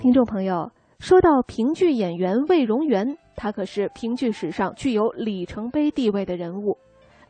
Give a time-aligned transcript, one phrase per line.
[0.00, 0.70] 听众朋友，
[1.00, 6.78] 说到评剧演员魏荣元，他可是评剧史上具有里程碑地位的人物。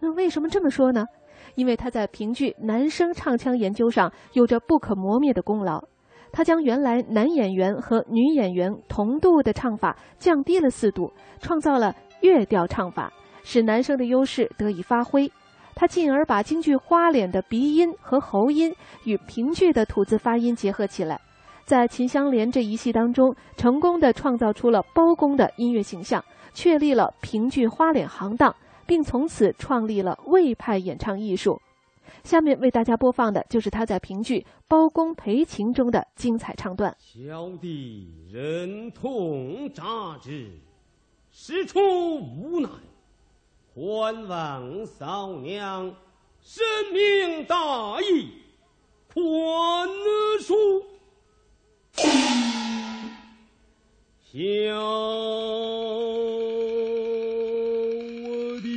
[0.00, 1.06] 那为什么这么说呢？
[1.54, 5.82] 因为他在评剧男声唱腔研究上有着不可磨灭的功劳。
[6.30, 11.10] 他将原来男演员和女演员同度的唱法降低了四度，
[11.40, 13.10] 创造了乐调唱法，
[13.42, 15.32] 使男生的优势得以发挥。
[15.74, 18.74] 他进而把京剧花脸的鼻音和喉音
[19.05, 21.19] 与评剧的吐字发音结合起来。
[21.69, 26.24] 在《秦香莲》这一戏当中，成功的创造出了包公的音乐形象，
[26.55, 28.56] 确立了评剧花脸行当，
[28.87, 31.60] 并从此创立了魏派演唱艺术。
[32.24, 36.96] 下面为大家播放的就是他在评剧《包公赔情》中的精彩唱段。
[36.98, 40.51] 小弟忍痛扎之，
[41.30, 41.79] 事出
[42.16, 42.71] 无奈，
[43.74, 45.95] 还望嫂娘
[46.41, 48.30] 深明大义，
[49.12, 49.87] 宽
[50.41, 50.55] 恕。
[51.98, 52.07] 小
[54.33, 54.38] 我
[58.63, 58.68] 的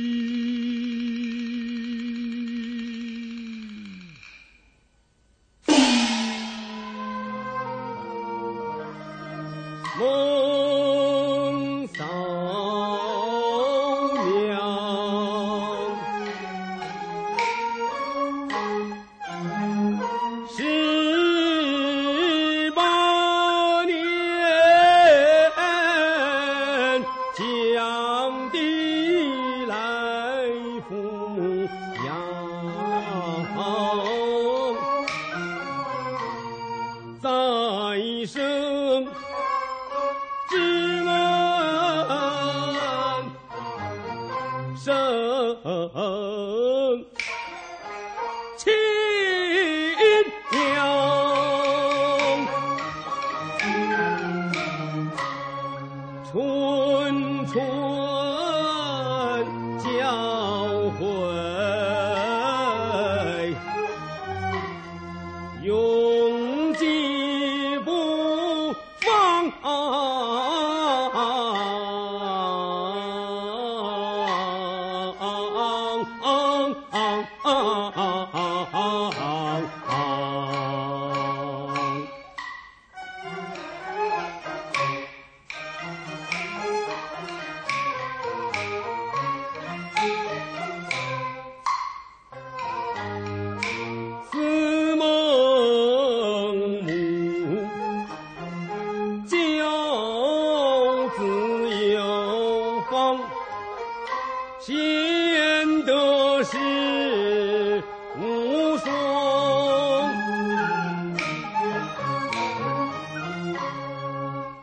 [9.98, 10.51] 梦。
[59.98, 61.02] 要毁，
[65.62, 69.52] 永记不放。
[104.64, 107.82] 贤德是
[108.16, 110.12] 无双，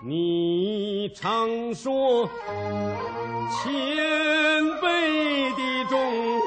[0.01, 2.29] 你常说
[3.61, 3.67] 前
[4.81, 6.38] 辈的忠。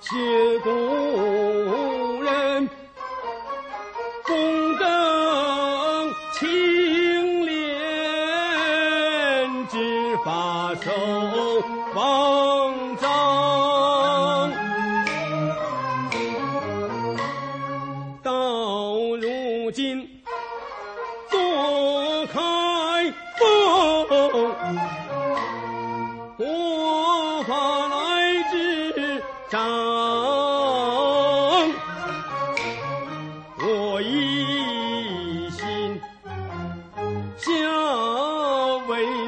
[0.00, 1.29] 写故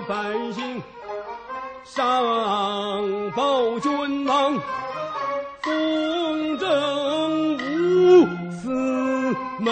[0.09, 0.17] 百
[0.53, 0.83] 姓
[1.85, 4.59] 上报君王
[5.63, 9.71] 公正无私美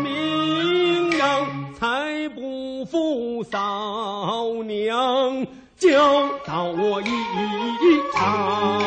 [0.00, 5.46] 名扬才不负嫂娘
[5.76, 7.10] 教导我一
[8.14, 8.85] 场。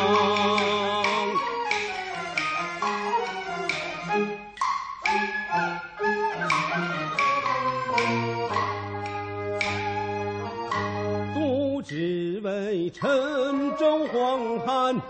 [12.99, 15.01] 陈州荒旱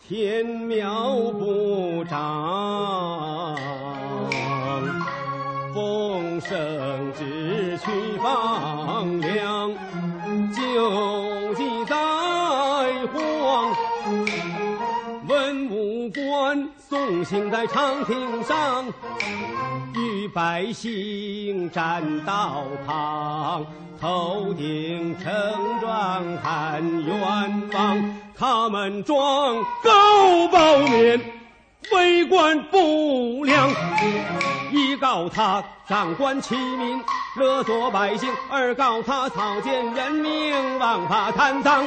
[0.00, 3.56] 天苗不长
[5.72, 7.86] 风声直去
[8.20, 9.72] 放亮
[10.52, 11.96] 旧迹在
[13.06, 13.72] 荒
[15.28, 18.84] 文武官送行在长亭上
[20.28, 23.64] 百姓站道旁，
[24.00, 25.32] 头顶城
[25.80, 31.20] 状看远望，他们装高包面，
[31.92, 33.68] 为官不良。
[34.70, 37.02] 一告他掌官欺民，
[37.36, 41.84] 勒索百姓；二告他草菅人命，枉法贪赃；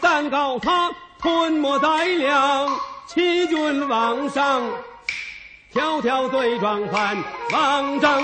[0.00, 2.68] 三告他吞没灾粮，
[3.06, 4.62] 欺君罔上。
[5.72, 7.16] 条条罪状犯
[7.52, 8.22] 王章，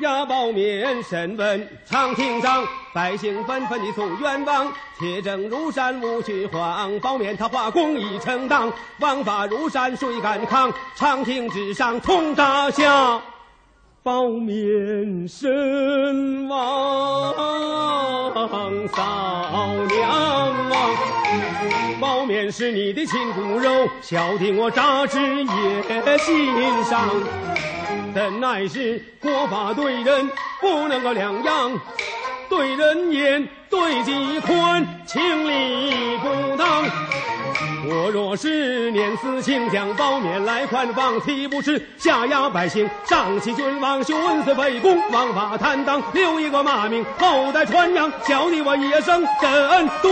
[0.00, 4.72] 押包面审问长庭上，百姓纷纷的诉冤枉。
[4.98, 10.72] 铁证如山无虚晃，包面他化公义承当，王法如山谁敢抗？
[10.94, 13.20] 长亭之上通大侠，
[14.06, 17.34] 包面身亡
[18.94, 20.76] 嫂娘啊！
[22.00, 27.10] 包面是你的亲骨肉，小弟我扎之也心伤。
[28.14, 30.30] 怎奈是国法对人
[30.60, 31.72] 不能够两样，
[32.48, 36.84] 对人严，对己宽，情理不当。
[37.88, 50.10] 我若是念死清将包勉来宽放，岂不是下压百姓，上欺君王，寻死为公，枉法贪赃，留一个骂名，后代传扬，小弟我一生真对。